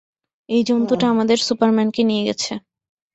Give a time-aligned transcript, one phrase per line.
[0.49, 2.51] এই জন্তুটা আমাদের সুপারম্যানকে নিয়ে গেছে।